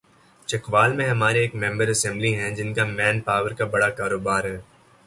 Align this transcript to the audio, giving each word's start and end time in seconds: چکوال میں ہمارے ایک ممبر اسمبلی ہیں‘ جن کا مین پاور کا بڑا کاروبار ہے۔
چکوال 0.47 0.93
میں 0.97 1.07
ہمارے 1.09 1.39
ایک 1.41 1.53
ممبر 1.63 1.87
اسمبلی 1.87 2.33
ہیں‘ 2.39 2.51
جن 2.57 2.73
کا 2.73 2.85
مین 2.97 3.19
پاور 3.27 3.51
کا 3.57 3.65
بڑا 3.73 3.89
کاروبار 3.99 4.43
ہے۔ 4.43 4.59